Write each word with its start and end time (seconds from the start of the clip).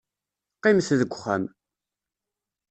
Qqimet 0.57 0.89
deg 0.99 1.11
uxxam. 1.15 1.43